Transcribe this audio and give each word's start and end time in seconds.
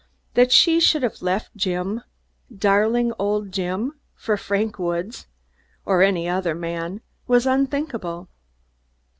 That 0.33 0.51
she 0.51 0.79
should 0.79 1.03
have 1.03 1.21
left 1.21 1.55
Jim, 1.55 2.01
darling 2.51 3.13
old 3.19 3.51
Jim, 3.51 3.99
for 4.15 4.35
Frank 4.35 4.79
Woods, 4.79 5.27
or 5.85 6.01
any 6.01 6.27
other 6.27 6.55
man, 6.55 7.01
was 7.27 7.45
unthinkable. 7.45 8.27